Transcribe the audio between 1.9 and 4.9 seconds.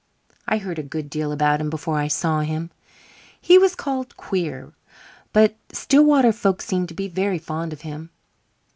I saw him. He was called "queer",